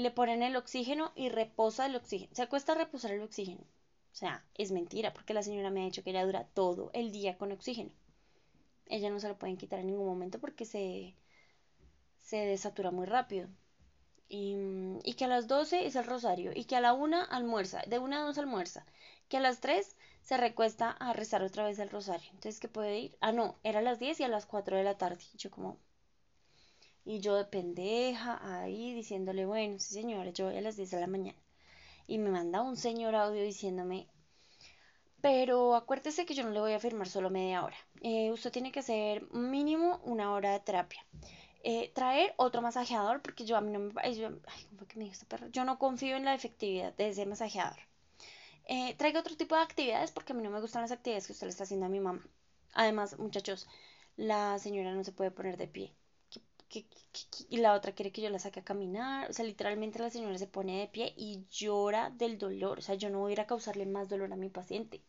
le 0.00 0.10
ponen 0.10 0.42
el 0.42 0.56
oxígeno 0.56 1.12
y 1.14 1.28
reposa 1.28 1.86
el 1.86 1.96
oxígeno. 1.96 2.34
Se 2.34 2.42
acuesta 2.42 2.72
a 2.72 2.76
reposar 2.76 3.12
el 3.12 3.22
oxígeno. 3.22 3.62
O 3.62 4.16
sea, 4.16 4.44
es 4.54 4.70
mentira, 4.70 5.12
porque 5.12 5.34
la 5.34 5.42
señora 5.42 5.70
me 5.70 5.82
ha 5.82 5.84
dicho 5.84 6.02
que 6.02 6.10
ella 6.10 6.24
dura 6.24 6.46
todo 6.54 6.90
el 6.94 7.12
día 7.12 7.36
con 7.36 7.52
oxígeno. 7.52 7.90
Ella 8.86 9.10
no 9.10 9.18
se 9.18 9.28
lo 9.28 9.38
pueden 9.38 9.56
quitar 9.56 9.80
en 9.80 9.88
ningún 9.88 10.06
momento 10.06 10.38
porque 10.38 10.64
se, 10.64 11.16
se 12.20 12.36
desatura 12.38 12.90
muy 12.90 13.06
rápido. 13.06 13.48
Y, 14.28 14.56
y, 15.04 15.14
que 15.14 15.26
a 15.26 15.28
las 15.28 15.48
12 15.48 15.86
es 15.86 15.96
el 15.96 16.04
rosario, 16.04 16.52
y 16.54 16.64
que 16.64 16.76
a 16.76 16.80
la 16.80 16.92
1 16.92 17.26
almuerza, 17.30 17.82
de 17.86 17.98
1 17.98 18.16
a 18.16 18.20
2 18.20 18.38
almuerza, 18.38 18.86
que 19.28 19.36
a 19.36 19.40
las 19.40 19.60
3 19.60 19.96
se 20.22 20.36
recuesta 20.38 20.90
a 20.90 21.12
rezar 21.12 21.42
otra 21.42 21.64
vez 21.64 21.78
el 21.78 21.90
rosario. 21.90 22.28
Entonces, 22.30 22.58
¿qué 22.58 22.68
puede 22.68 22.98
ir? 22.98 23.18
Ah, 23.20 23.32
no, 23.32 23.58
era 23.62 23.80
a 23.80 23.82
las 23.82 23.98
10 23.98 24.20
y 24.20 24.24
a 24.24 24.28
las 24.28 24.46
4 24.46 24.76
de 24.76 24.84
la 24.84 24.96
tarde. 24.96 25.24
Yo 25.34 25.50
como, 25.50 25.78
y 27.04 27.20
yo 27.20 27.36
de 27.36 27.44
pendeja 27.44 28.40
ahí 28.42 28.94
diciéndole, 28.94 29.44
bueno, 29.46 29.78
sí 29.78 29.94
señora, 29.94 30.30
yo 30.30 30.46
voy 30.46 30.56
a 30.56 30.62
las 30.62 30.76
10 30.76 30.90
de 30.90 31.00
la 31.00 31.06
mañana. 31.06 31.38
Y 32.06 32.18
me 32.18 32.30
manda 32.30 32.62
un 32.62 32.76
señor 32.76 33.14
audio 33.14 33.42
diciéndome, 33.42 34.08
pero 35.20 35.74
acuérdese 35.74 36.26
que 36.26 36.34
yo 36.34 36.44
no 36.44 36.50
le 36.50 36.60
voy 36.60 36.72
a 36.72 36.80
firmar 36.80 37.08
solo 37.08 37.30
media 37.30 37.64
hora. 37.64 37.76
Eh, 38.02 38.30
usted 38.30 38.52
tiene 38.52 38.72
que 38.72 38.80
hacer 38.80 39.30
mínimo 39.32 40.00
una 40.04 40.32
hora 40.32 40.52
de 40.52 40.60
terapia. 40.60 41.04
Eh, 41.62 41.90
traer 41.94 42.34
otro 42.36 42.60
masajeador, 42.60 43.22
porque 43.22 43.46
yo 43.46 43.56
a 43.56 43.60
mí 43.62 43.70
no 43.72 43.80
me... 43.80 44.14
Yo, 44.14 44.28
ay, 44.46 44.64
¿cómo 44.64 44.78
fue 44.78 44.86
que 44.86 44.98
me 44.98 45.04
dijo 45.04 45.14
este 45.14 45.26
perro? 45.26 45.48
Yo 45.48 45.64
no 45.64 45.78
confío 45.78 46.16
en 46.16 46.26
la 46.26 46.34
efectividad 46.34 46.94
de 46.94 47.08
ese 47.08 47.24
masajeador. 47.26 47.80
Eh, 48.66 48.94
traiga 48.96 49.20
otro 49.20 49.36
tipo 49.36 49.54
de 49.54 49.62
actividades 49.62 50.10
porque 50.10 50.32
a 50.32 50.36
mí 50.36 50.42
no 50.42 50.50
me 50.50 50.60
gustan 50.60 50.82
las 50.82 50.92
actividades 50.92 51.26
que 51.26 51.32
usted 51.32 51.46
le 51.46 51.50
está 51.52 51.64
haciendo 51.64 51.86
a 51.86 51.90
mi 51.90 52.00
mamá. 52.00 52.22
Además, 52.74 53.18
muchachos, 53.18 53.66
la 54.16 54.58
señora 54.58 54.94
no 54.94 55.04
se 55.04 55.12
puede 55.12 55.30
poner 55.30 55.56
de 55.56 55.68
pie 55.68 55.94
y 57.48 57.56
la 57.58 57.74
otra 57.74 57.92
quiere 57.92 58.12
que 58.12 58.22
yo 58.22 58.30
la 58.30 58.38
saque 58.38 58.60
a 58.60 58.64
caminar. 58.64 59.30
O 59.30 59.32
sea, 59.32 59.44
literalmente 59.44 59.98
la 59.98 60.10
señora 60.10 60.38
se 60.38 60.46
pone 60.46 60.80
de 60.80 60.88
pie 60.88 61.14
y 61.16 61.46
llora 61.50 62.10
del 62.10 62.38
dolor. 62.38 62.78
O 62.78 62.82
sea, 62.82 62.94
yo 62.94 63.10
no 63.10 63.20
voy 63.20 63.32
a 63.32 63.34
ir 63.34 63.40
a 63.40 63.46
causarle 63.46 63.86
más 63.86 64.08
dolor 64.08 64.32
a 64.32 64.36
mi 64.36 64.50
paciente. 64.50 65.02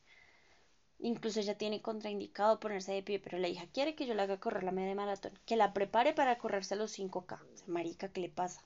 Incluso 0.99 1.39
ella 1.39 1.57
tiene 1.57 1.81
contraindicado 1.81 2.59
ponerse 2.59 2.93
de 2.93 3.03
pie, 3.03 3.19
pero 3.19 3.37
la 3.37 3.47
hija 3.47 3.67
quiere 3.67 3.95
que 3.95 4.05
yo 4.05 4.13
la 4.13 4.23
haga 4.23 4.39
correr 4.39 4.63
la 4.63 4.71
media 4.71 4.95
maratón, 4.95 5.33
que 5.45 5.55
la 5.55 5.73
prepare 5.73 6.13
para 6.13 6.37
correrse 6.37 6.73
a 6.73 6.77
los 6.77 6.97
5K. 6.97 7.41
O 7.53 7.57
sea, 7.57 7.67
marica, 7.67 8.09
¿qué 8.09 8.21
le 8.21 8.29
pasa? 8.29 8.63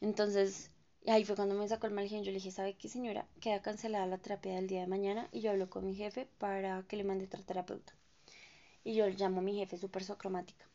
Entonces, 0.00 0.70
ahí 1.06 1.24
fue 1.24 1.36
cuando 1.36 1.54
me 1.54 1.68
sacó 1.68 1.86
el 1.86 1.92
mal 1.92 2.08
genio. 2.08 2.24
Yo 2.24 2.32
le 2.32 2.38
dije, 2.38 2.50
¿sabe 2.50 2.74
qué, 2.74 2.88
señora? 2.88 3.26
Queda 3.40 3.62
cancelada 3.62 4.06
la 4.06 4.18
terapia 4.18 4.54
del 4.54 4.66
día 4.66 4.80
de 4.80 4.86
mañana 4.86 5.28
y 5.32 5.40
yo 5.40 5.50
hablo 5.50 5.70
con 5.70 5.86
mi 5.86 5.94
jefe 5.94 6.28
para 6.38 6.82
que 6.88 6.96
le 6.96 7.04
mande 7.04 7.26
otra 7.26 7.42
terapeuta. 7.42 7.94
Y 8.84 8.94
yo 8.94 9.06
llamo 9.08 9.40
a 9.40 9.42
mi 9.42 9.54
jefe 9.56 9.76
súper 9.76 10.04
socromática 10.04 10.69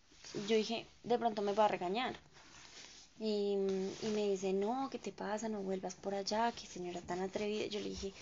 yo 0.47 0.55
dije, 0.55 0.85
de 1.03 1.17
pronto 1.17 1.41
me 1.41 1.53
va 1.53 1.65
a 1.65 1.69
regañar. 1.69 2.15
Y, 3.19 3.55
me 3.55 4.29
dice, 4.29 4.51
no, 4.51 4.89
¿qué 4.89 4.99
te 4.99 5.11
pasa? 5.11 5.47
No 5.47 5.61
vuelvas 5.61 5.95
por 5.95 6.13
allá, 6.13 6.51
que 6.51 6.67
señora 6.67 7.01
tan 7.01 7.21
atrevida. 7.21 7.65
Yo 7.67 7.79
le 7.79 7.89
dije, 7.89 8.13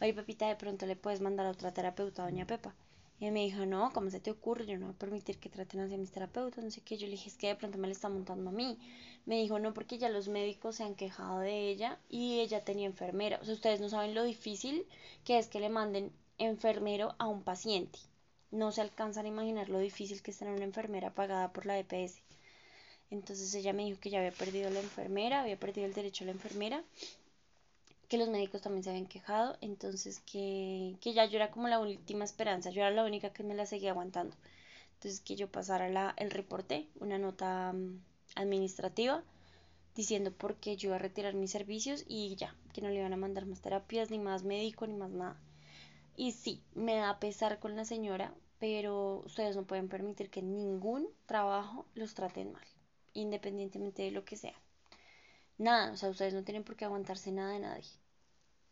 oye, 0.00 0.12
Pepita, 0.12 0.48
de 0.48 0.56
pronto 0.56 0.86
le 0.86 0.96
puedes 0.96 1.20
mandar 1.20 1.46
a 1.46 1.50
otra 1.50 1.72
terapeuta, 1.72 2.24
doña 2.24 2.46
Pepa. 2.46 2.74
Y 3.20 3.30
me 3.30 3.44
dijo, 3.44 3.66
no, 3.66 3.92
¿cómo 3.92 4.10
se 4.10 4.18
te 4.18 4.30
ocurre? 4.30 4.66
Yo 4.66 4.78
no 4.78 4.86
voy 4.86 4.94
a 4.94 4.98
permitir 4.98 5.38
que 5.38 5.50
traten 5.50 5.80
así 5.80 5.94
a 5.94 5.98
mis 5.98 6.10
terapeutas, 6.10 6.64
no 6.64 6.70
sé 6.70 6.80
qué. 6.80 6.96
Yo 6.96 7.06
le 7.06 7.12
dije, 7.12 7.28
es 7.28 7.36
que 7.36 7.48
de 7.48 7.54
pronto 7.54 7.78
me 7.78 7.86
le 7.86 7.92
está 7.92 8.08
montando 8.08 8.50
a 8.50 8.52
mí. 8.52 8.78
Me 9.26 9.36
dijo, 9.36 9.58
no, 9.58 9.74
porque 9.74 9.98
ya 9.98 10.08
los 10.08 10.28
médicos 10.28 10.76
se 10.76 10.84
han 10.84 10.94
quejado 10.94 11.38
de 11.40 11.68
ella 11.68 12.00
y 12.08 12.40
ella 12.40 12.64
tenía 12.64 12.86
enfermera. 12.86 13.38
O 13.42 13.44
sea, 13.44 13.54
ustedes 13.54 13.80
no 13.80 13.88
saben 13.88 14.14
lo 14.14 14.24
difícil 14.24 14.86
que 15.24 15.38
es 15.38 15.48
que 15.48 15.60
le 15.60 15.68
manden 15.68 16.12
enfermero 16.38 17.14
a 17.18 17.28
un 17.28 17.42
paciente. 17.42 17.98
No 18.50 18.72
se 18.72 18.80
alcanzan 18.80 19.26
a 19.26 19.28
imaginar 19.28 19.68
lo 19.68 19.78
difícil 19.78 20.22
que 20.22 20.30
es 20.30 20.38
tener 20.38 20.54
una 20.54 20.64
enfermera 20.64 21.14
pagada 21.14 21.52
por 21.52 21.66
la 21.66 21.78
EPS. 21.78 22.22
Entonces 23.10 23.54
ella 23.54 23.72
me 23.72 23.84
dijo 23.84 24.00
que 24.00 24.10
ya 24.10 24.18
había 24.20 24.32
perdido 24.32 24.70
la 24.70 24.80
enfermera, 24.80 25.42
había 25.42 25.58
perdido 25.58 25.86
el 25.86 25.94
derecho 25.94 26.24
a 26.24 26.26
la 26.26 26.32
enfermera 26.32 26.84
que 28.08 28.18
los 28.18 28.28
médicos 28.28 28.60
también 28.60 28.84
se 28.84 28.90
habían 28.90 29.06
quejado, 29.06 29.56
entonces 29.62 30.20
que, 30.26 30.96
que 31.00 31.14
ya 31.14 31.24
yo 31.24 31.36
era 31.36 31.50
como 31.50 31.66
la 31.68 31.78
última 31.80 32.24
esperanza, 32.24 32.68
yo 32.70 32.82
era 32.82 32.90
la 32.90 33.04
única 33.04 33.32
que 33.32 33.42
me 33.42 33.54
la 33.54 33.64
seguía 33.66 33.92
aguantando. 33.92 34.36
Entonces 34.94 35.20
que 35.20 35.36
yo 35.36 35.48
pasara 35.50 35.88
la, 35.88 36.14
el 36.18 36.30
reporte, 36.30 36.88
una 37.00 37.18
nota 37.18 37.72
mm, 37.72 38.00
administrativa, 38.36 39.22
diciendo 39.96 40.32
por 40.32 40.56
qué 40.56 40.76
yo 40.76 40.88
iba 40.90 40.96
a 40.96 41.00
retirar 41.00 41.34
mis 41.34 41.52
servicios 41.52 42.04
y 42.08 42.36
ya, 42.36 42.54
que 42.74 42.82
no 42.82 42.88
le 42.90 42.96
iban 43.00 43.12
a 43.14 43.16
mandar 43.18 43.46
más 43.46 43.60
terapias, 43.62 44.10
ni 44.10 44.18
más 44.18 44.44
médico, 44.44 44.86
ni 44.86 44.94
más 44.94 45.10
nada. 45.10 45.36
Y 46.20 46.32
sí, 46.32 46.62
me 46.74 46.96
da 46.96 47.18
pesar 47.18 47.60
con 47.60 47.76
la 47.76 47.86
señora, 47.86 48.34
pero 48.58 49.22
ustedes 49.24 49.56
no 49.56 49.66
pueden 49.66 49.88
permitir 49.88 50.28
que 50.28 50.42
ningún 50.42 51.08
trabajo 51.24 51.86
los 51.94 52.12
traten 52.12 52.52
mal, 52.52 52.66
independientemente 53.14 54.02
de 54.02 54.10
lo 54.10 54.22
que 54.22 54.36
sea. 54.36 54.60
Nada, 55.56 55.92
o 55.92 55.96
sea, 55.96 56.10
ustedes 56.10 56.34
no 56.34 56.44
tienen 56.44 56.62
por 56.62 56.76
qué 56.76 56.84
aguantarse 56.84 57.32
nada 57.32 57.52
de 57.54 57.60
nadie. 57.60 57.88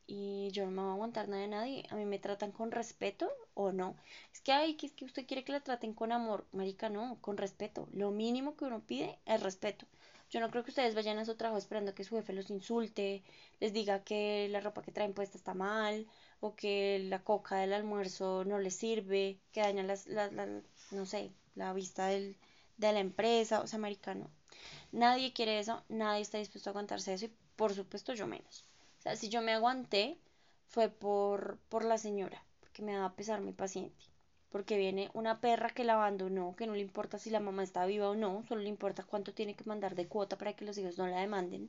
Y 0.07 0.51
yo 0.53 0.67
no 0.67 0.73
me 0.73 0.83
voy 0.83 0.91
a 0.91 0.93
aguantar 0.93 1.29
nada 1.29 1.41
de 1.41 1.49
nadie. 1.49 1.87
A 1.89 1.97
mí 1.97 2.05
me 2.05 2.19
tratan 2.19 2.53
con 2.53 2.71
respeto 2.71 3.33
o 3.55 3.73
no. 3.73 3.97
Es 4.31 4.43
que, 4.43 4.53
ay, 4.53 4.75
que 4.75 4.85
es 4.85 4.93
que 4.93 5.07
usted 5.07 5.27
quiere 5.27 5.43
que 5.45 5.53
la 5.53 5.61
traten 5.61 5.95
con 5.95 6.13
amor. 6.13 6.47
Marica, 6.53 6.91
no, 6.91 7.17
con 7.23 7.39
respeto. 7.39 7.89
Lo 7.93 8.11
mínimo 8.11 8.57
que 8.57 8.67
uno 8.67 8.87
pide 8.87 9.19
es 9.25 9.43
respeto. 9.43 9.87
Yo 10.31 10.41
no 10.41 10.51
creo 10.51 10.65
que 10.65 10.71
ustedes 10.71 10.95
vayan 10.95 11.19
a 11.19 11.25
su 11.25 11.37
trabajo 11.37 11.57
esperando 11.59 11.95
que 11.95 12.05
su 12.05 12.15
jefe 12.17 12.35
los 12.35 12.51
insulte, 12.51 13.23
les 13.61 13.73
diga 13.73 14.05
que 14.05 14.49
la 14.51 14.61
ropa 14.61 14.83
que 14.83 14.93
traen 14.93 15.15
puesta 15.15 15.39
está 15.39 15.55
mal, 15.55 16.07
o 16.41 16.55
que 16.55 17.01
la 17.09 17.23
coca 17.25 17.57
del 17.57 17.73
almuerzo 17.73 18.45
no 18.45 18.59
les 18.59 18.77
sirve, 18.77 19.39
que 19.53 19.61
daña 19.61 19.83
las, 19.83 20.07
la, 20.07 20.29
no 20.91 21.07
sé, 21.07 21.31
la 21.55 21.73
vista 21.73 22.07
del, 22.07 22.37
de 22.77 22.93
la 22.93 23.01
empresa, 23.01 23.61
o 23.61 23.67
sea, 23.67 23.79
americano. 23.79 24.31
Nadie 24.93 25.33
quiere 25.33 25.59
eso, 25.59 25.83
nadie 25.89 26.23
está 26.23 26.39
dispuesto 26.39 26.71
a 26.71 26.73
aguantarse 26.73 27.13
eso 27.15 27.27
y 27.27 27.33
por 27.57 27.75
supuesto 27.75 28.15
yo 28.15 28.27
menos. 28.27 28.65
O 28.99 29.03
sea, 29.03 29.17
si 29.17 29.29
yo 29.29 29.43
me 29.43 29.53
aguanté 29.53 30.19
fue 30.69 30.89
por, 30.89 31.59
por 31.69 31.85
la 31.85 31.99
señora, 31.99 32.43
porque 32.61 32.83
me 32.83 32.93
daba 32.93 33.15
pesar 33.15 33.41
mi 33.41 33.53
paciente. 33.53 34.05
Porque 34.51 34.79
viene 34.79 35.11
una 35.13 35.41
perra 35.41 35.71
que 35.71 35.85
la 35.85 35.95
abandonó, 35.95 36.57
que 36.57 36.67
no 36.67 36.75
le 36.75 36.81
importa 36.81 37.19
si 37.19 37.29
la 37.31 37.41
mamá 37.41 37.63
está 37.63 37.85
viva 37.85 38.09
o 38.09 38.15
no, 38.15 38.45
solo 38.49 38.63
le 38.63 38.69
importa 38.71 39.03
cuánto 39.05 39.35
tiene 39.35 39.55
que 39.55 39.65
mandar 39.65 39.95
de 39.95 40.09
cuota 40.09 40.39
para 40.39 40.55
que 40.55 40.65
los 40.65 40.79
hijos 40.79 40.97
no 40.97 41.07
la 41.07 41.21
demanden. 41.21 41.69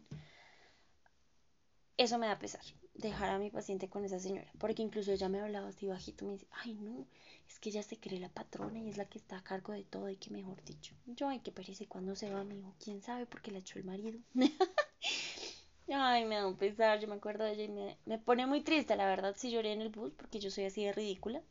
Eso 2.03 2.17
me 2.17 2.27
da 2.27 2.39
pesar 2.43 2.65
dejar 2.95 3.29
a 3.29 3.37
mi 3.43 3.51
paciente 3.51 3.89
con 3.89 4.03
esa 4.03 4.19
señora, 4.19 4.51
porque 4.57 4.81
incluso 4.81 5.11
ella 5.11 5.29
me 5.29 5.39
hablaba 5.39 5.67
así 5.69 5.85
bajito, 5.87 6.25
me 6.25 6.33
dice, 6.33 6.47
ay 6.63 6.73
no, 6.73 7.05
es 7.47 7.59
que 7.59 7.69
ella 7.69 7.83
se 7.83 7.97
cree 7.99 8.19
la 8.19 8.29
patrona 8.39 8.79
y 8.79 8.89
es 8.89 8.97
la 8.97 9.05
que 9.09 9.19
está 9.19 9.37
a 9.37 9.43
cargo 9.43 9.73
de 9.73 9.83
todo 9.83 10.09
y 10.09 10.17
que 10.17 10.31
mejor 10.31 10.63
dicho, 10.65 10.95
yo 11.05 11.27
ay 11.29 11.39
que 11.41 11.51
perece 11.51 11.87
cuando 11.87 12.15
se 12.15 12.31
va, 12.33 12.39
amigo, 12.41 12.73
quién 12.83 13.01
sabe 13.03 13.25
porque 13.27 13.51
la 13.51 13.59
echó 13.59 13.77
el 13.79 13.85
marido. 13.85 14.19
ay, 15.93 16.25
me 16.25 16.35
da 16.35 16.47
un 16.47 16.55
pesar, 16.57 16.99
yo 16.99 17.07
me 17.09 17.15
acuerdo 17.15 17.43
de 17.43 17.51
ella 17.53 17.63
y 17.65 17.67
me, 17.69 17.97
me 18.05 18.17
pone 18.17 18.45
muy 18.47 18.61
triste, 18.61 18.95
la 18.95 19.05
verdad, 19.07 19.35
si 19.37 19.51
lloré 19.51 19.73
en 19.73 19.81
el 19.81 19.89
bus 19.89 20.13
porque 20.13 20.39
yo 20.39 20.49
soy 20.51 20.65
así 20.65 20.85
de 20.85 20.93
ridícula. 20.93 21.41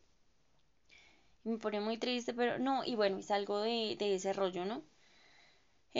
Y 1.42 1.48
me 1.50 1.58
pone 1.58 1.80
muy 1.80 1.98
triste, 1.98 2.32
pero 2.32 2.60
no, 2.60 2.84
y 2.84 2.94
bueno, 2.94 3.18
y 3.18 3.24
salgo 3.24 3.60
de, 3.60 3.96
de 3.98 4.14
ese 4.14 4.32
rollo, 4.32 4.64
¿no? 4.64 4.84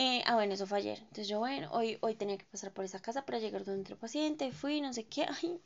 Eh, 0.03 0.23
ah, 0.27 0.35
bueno, 0.35 0.55
eso 0.55 0.67
fue 0.67 0.79
ayer. 0.79 0.99
Entonces 1.01 1.29
yo, 1.29 1.41
bueno, 1.41 1.69
hoy, 1.73 1.99
hoy 2.01 2.15
tenía 2.15 2.39
que 2.39 2.45
pasar 2.47 2.73
por 2.73 2.85
esa 2.85 3.01
casa 3.01 3.27
para 3.27 3.39
llegar 3.39 3.65
donde 3.65 3.83
otro 3.83 3.99
paciente. 3.99 4.51
Fui, 4.53 4.81
no 4.81 4.93
sé 4.95 5.05
qué. 5.07 5.27
Ay, 5.43 5.61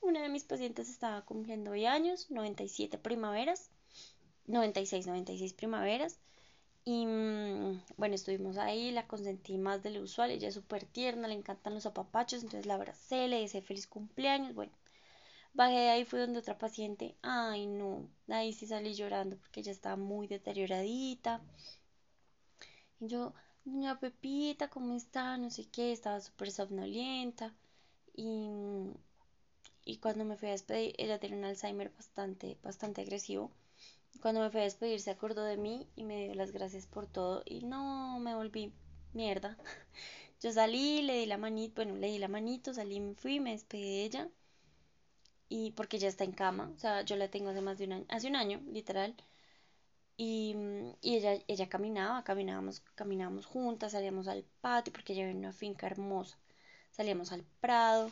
una 0.00 0.22
de 0.22 0.28
mis 0.28 0.44
pacientes 0.44 0.88
estaba 0.88 1.22
cumpliendo 1.24 1.70
hoy 1.72 1.86
años, 1.86 2.30
97 2.30 2.98
primaveras. 2.98 3.70
96, 4.46 5.06
96 5.06 5.52
primaveras. 5.54 6.18
Y 6.84 7.06
mm, 7.06 7.82
bueno, 7.98 8.14
estuvimos 8.16 8.58
ahí, 8.58 8.92
la 8.92 9.06
consentí 9.08 9.58
más 9.58 9.82
de 9.82 9.90
lo 9.90 10.02
usual. 10.02 10.30
Ella 10.32 10.48
es 10.48 10.54
súper 10.54 10.84
tierna, 10.86 11.28
le 11.28 11.34
encantan 11.34 11.74
los 11.74 11.86
apapachos. 11.86 12.42
Entonces 12.42 12.66
la 12.66 12.74
abracé, 12.74 13.28
le 13.28 13.40
deseé 13.42 13.62
feliz 13.62 13.86
cumpleaños. 13.86 14.54
Bueno, 14.54 14.72
bajé 15.54 15.74
de 15.80 15.90
ahí, 15.90 16.04
fui 16.06 16.20
donde 16.20 16.40
otra 16.40 16.58
paciente. 16.58 17.16
Ay, 17.22 17.66
no, 17.66 18.08
ahí 18.28 18.52
sí 18.54 18.66
salí 18.66 18.94
llorando 18.94 19.36
porque 19.38 19.60
ella 19.60 19.72
estaba 19.72 19.96
muy 19.96 20.28
deterioradita. 20.28 21.42
Y 23.00 23.06
yo, 23.08 23.32
Doña 23.64 23.98
Pepita, 24.00 24.68
¿cómo 24.68 24.94
está? 24.94 25.36
No 25.36 25.50
sé 25.50 25.64
qué, 25.66 25.92
estaba 25.92 26.20
súper 26.20 26.50
somnolienta. 26.50 27.52
Y, 28.16 28.48
y 29.84 29.98
cuando 29.98 30.24
me 30.24 30.36
fui 30.36 30.48
a 30.48 30.52
despedir, 30.52 30.94
ella 30.98 31.18
tiene 31.20 31.36
un 31.38 31.44
Alzheimer 31.44 31.90
bastante, 31.90 32.58
bastante 32.62 33.02
agresivo. 33.02 33.50
Cuando 34.22 34.40
me 34.42 34.50
fui 34.50 34.60
a 34.60 34.64
despedir 34.64 35.00
se 35.00 35.10
acordó 35.10 35.44
de 35.44 35.56
mí 35.58 35.88
y 35.96 36.04
me 36.04 36.24
dio 36.24 36.34
las 36.34 36.52
gracias 36.52 36.86
por 36.86 37.06
todo. 37.06 37.42
Y 37.46 37.64
no, 37.64 38.18
me 38.20 38.34
volví 38.36 38.72
mierda. 39.14 39.58
Yo 40.42 40.52
salí, 40.52 41.02
le 41.02 41.18
di 41.20 41.26
la 41.26 41.38
manito, 41.38 41.76
bueno, 41.84 41.96
le 41.98 42.08
di 42.08 42.18
la 42.18 42.28
manito, 42.28 42.74
salí, 42.74 43.00
me 43.00 43.14
fui, 43.14 43.40
me 43.40 43.52
despedí 43.52 43.82
de 43.84 44.04
ella. 44.04 44.30
Y 45.48 45.70
porque 45.70 45.98
ya 45.98 46.08
está 46.08 46.24
en 46.24 46.32
cama, 46.32 46.70
o 46.76 46.78
sea, 46.78 47.00
yo 47.00 47.16
la 47.16 47.28
tengo 47.30 47.48
hace 47.48 47.62
más 47.62 47.78
de 47.78 47.86
un 47.86 47.92
año, 47.92 48.04
hace 48.10 48.28
un 48.28 48.36
año, 48.36 48.60
literal. 48.70 49.14
Y, 50.16 50.54
y, 51.02 51.16
ella, 51.16 51.38
ella 51.48 51.68
caminaba, 51.68 52.22
caminábamos, 52.22 52.80
caminábamos 52.94 53.46
juntas, 53.46 53.92
salíamos 53.92 54.28
al 54.28 54.44
patio 54.60 54.92
porque 54.92 55.12
ella 55.12 55.26
vive 55.26 55.38
una 55.38 55.52
finca 55.52 55.86
hermosa. 55.86 56.38
Salíamos 56.92 57.32
al 57.32 57.44
prado, 57.60 58.10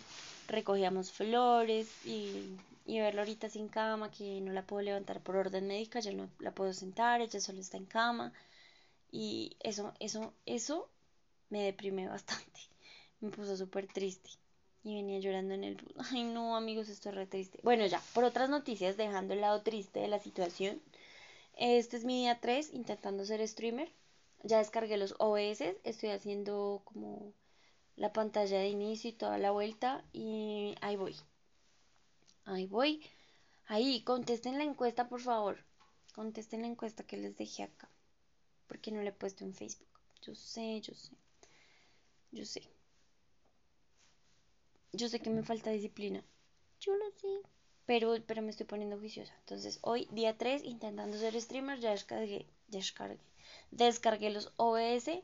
recogíamos 0.48 1.12
flores 1.12 1.88
y, 2.04 2.56
y 2.84 2.98
verla 2.98 3.22
ahorita 3.22 3.48
sin 3.48 3.68
cama, 3.68 4.10
que 4.10 4.40
no 4.40 4.52
la 4.52 4.66
puedo 4.66 4.82
levantar 4.82 5.20
por 5.20 5.36
orden 5.36 5.68
médica, 5.68 6.00
ya 6.00 6.12
no 6.12 6.28
la 6.40 6.52
puedo 6.52 6.72
sentar, 6.72 7.20
ella 7.20 7.40
solo 7.40 7.60
está 7.60 7.76
en 7.76 7.86
cama. 7.86 8.32
Y 9.12 9.56
eso, 9.60 9.92
eso, 10.00 10.34
eso 10.46 10.88
me 11.50 11.62
deprime 11.62 12.08
bastante. 12.08 12.60
Me 13.20 13.30
puso 13.30 13.56
súper 13.56 13.86
triste. 13.86 14.30
Y 14.84 14.96
venía 14.96 15.20
llorando 15.20 15.54
en 15.54 15.62
el 15.62 15.94
Ay, 16.10 16.24
no, 16.24 16.56
amigos, 16.56 16.88
esto 16.88 17.10
es 17.10 17.14
re 17.14 17.26
triste. 17.26 17.60
Bueno, 17.62 17.86
ya, 17.86 18.02
por 18.14 18.24
otras 18.24 18.50
noticias, 18.50 18.96
dejando 18.96 19.34
el 19.34 19.42
lado 19.42 19.62
triste 19.62 20.00
de 20.00 20.08
la 20.08 20.18
situación 20.18 20.82
este 21.54 21.96
es 21.96 22.04
mi 22.04 22.20
día 22.20 22.40
3 22.40 22.72
intentando 22.72 23.24
ser 23.24 23.46
streamer. 23.46 23.92
Ya 24.42 24.58
descargué 24.58 24.96
los 24.96 25.14
OBS, 25.18 25.76
estoy 25.84 26.10
haciendo 26.10 26.82
como 26.84 27.32
la 27.96 28.12
pantalla 28.12 28.58
de 28.58 28.68
inicio 28.68 29.10
y 29.10 29.12
toda 29.12 29.38
la 29.38 29.50
vuelta 29.52 30.04
y 30.12 30.74
ahí 30.80 30.96
voy. 30.96 31.16
Ahí 32.44 32.66
voy. 32.66 33.04
Ahí, 33.66 34.02
contesten 34.02 34.58
la 34.58 34.64
encuesta, 34.64 35.08
por 35.08 35.20
favor. 35.20 35.64
Contesten 36.14 36.62
la 36.62 36.68
encuesta 36.68 37.06
que 37.06 37.16
les 37.16 37.36
dejé 37.36 37.62
acá. 37.62 37.88
Porque 38.66 38.90
no 38.90 39.02
la 39.02 39.10
he 39.10 39.12
puesto 39.12 39.44
en 39.44 39.54
Facebook. 39.54 39.88
Yo 40.22 40.34
sé, 40.34 40.80
yo 40.80 40.94
sé. 40.94 41.12
Yo 42.32 42.44
sé. 42.44 42.62
Yo 44.92 45.08
sé 45.08 45.20
que 45.20 45.30
me 45.30 45.42
falta 45.42 45.70
disciplina. 45.70 46.24
Yo 46.80 46.96
lo 46.96 47.10
sé 47.12 47.42
pero, 47.86 48.14
pero 48.26 48.42
me 48.42 48.50
estoy 48.50 48.66
poniendo 48.66 48.98
juiciosa. 48.98 49.34
Entonces, 49.40 49.78
hoy, 49.82 50.08
día 50.12 50.36
3, 50.38 50.64
intentando 50.64 51.16
ser 51.18 51.40
streamer, 51.40 51.80
ya 51.80 51.90
descargué, 51.90 52.46
descargué, 52.68 53.18
descargué 53.70 54.30
los 54.30 54.52
OBS 54.56 55.22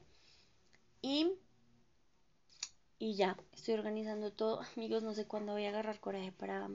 y, 1.03 1.33
y 3.01 3.15
ya, 3.17 3.37
estoy 3.55 3.75
organizando 3.75 4.31
todo. 4.33 4.61
Amigos, 4.77 5.03
no 5.03 5.15
sé 5.15 5.27
cuándo 5.27 5.53
voy 5.55 5.65
a 5.65 5.71
agarrar 5.71 5.99
coraje 6.01 6.33
para, 6.33 6.69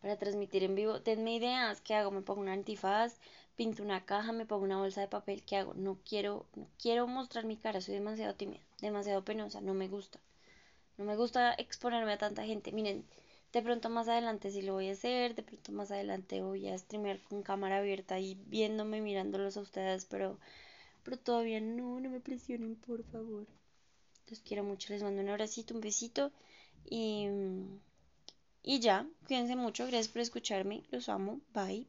para 0.00 0.16
transmitir 0.16 0.64
en 0.64 0.74
vivo. 0.74 0.98
Denme 1.00 1.34
ideas, 1.36 1.80
¿qué 1.80 1.94
hago? 1.94 2.10
Me 2.10 2.22
pongo 2.22 2.40
un 2.40 2.48
antifaz, 2.48 3.18
pinto 3.56 3.82
una 3.82 4.04
caja, 4.04 4.32
me 4.32 4.46
pongo 4.46 4.64
una 4.64 4.78
bolsa 4.78 5.00
de 5.00 5.08
papel, 5.08 5.42
¿qué 5.44 5.56
hago? 5.56 5.74
No 5.74 5.98
quiero, 6.08 6.46
no 6.56 6.66
quiero 6.82 7.06
mostrar 7.06 7.44
mi 7.44 7.56
cara, 7.56 7.80
soy 7.80 7.94
demasiado 7.94 8.34
tímida, 8.34 8.62
demasiado 8.80 9.24
penosa, 9.24 9.60
no 9.60 9.74
me 9.74 9.88
gusta. 9.88 10.18
No 10.98 11.04
me 11.06 11.16
gusta 11.16 11.54
exponerme 11.54 12.12
a 12.14 12.18
tanta 12.18 12.44
gente. 12.44 12.72
Miren, 12.72 13.04
de 13.52 13.62
pronto 13.62 13.90
más 13.90 14.08
adelante 14.08 14.50
sí 14.50 14.62
lo 14.62 14.74
voy 14.74 14.88
a 14.88 14.92
hacer, 14.92 15.34
de 15.34 15.42
pronto 15.42 15.72
más 15.72 15.90
adelante 15.90 16.42
voy 16.42 16.68
a 16.68 16.78
streamear 16.78 17.20
con 17.22 17.42
cámara 17.42 17.78
abierta 17.78 18.18
y 18.20 18.36
viéndome, 18.46 19.00
mirándolos 19.00 19.56
a 19.56 19.60
ustedes, 19.62 20.04
pero, 20.06 20.38
pero 21.04 21.18
todavía 21.18 21.60
no, 21.60 22.00
no 22.00 22.10
me 22.10 22.20
presionen, 22.20 22.76
por 22.76 23.04
favor. 23.04 23.46
Los 24.28 24.40
quiero 24.40 24.64
mucho, 24.64 24.92
les 24.92 25.02
mando 25.02 25.22
un 25.22 25.30
abracito, 25.30 25.74
un 25.74 25.80
besito 25.80 26.32
y, 26.88 27.28
y 28.62 28.78
ya, 28.78 29.04
cuídense 29.26 29.56
mucho, 29.56 29.84
gracias 29.88 30.06
por 30.06 30.22
escucharme, 30.22 30.84
los 30.92 31.08
amo, 31.08 31.40
bye. 31.52 31.88